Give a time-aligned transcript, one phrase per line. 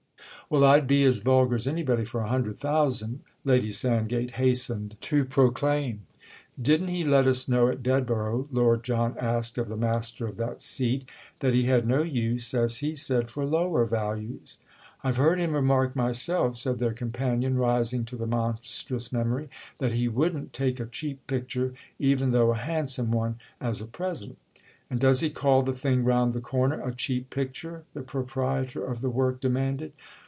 [0.49, 5.23] "Well, I'd be as vulgar as anybody for a Hundred Thousand!" Lady Sandgate hastened to
[5.23, 6.01] proclaim.
[6.61, 10.61] "Didn't he let us know at Dedborough," Lord John asked of the master of that
[10.61, 11.07] seat,
[11.39, 14.59] "that he had no use, as he said, for lower values?"
[15.05, 19.47] "I've heard him remark myself," said their companion, rising to the monstrous memory,
[19.77, 24.37] "that he wouldn't take a cheap picture—even though a 'handsome' one—as a present."
[24.89, 28.99] "And does he call the thing round the corner a cheap picture?" the proprietor of
[28.99, 29.93] the work demanded.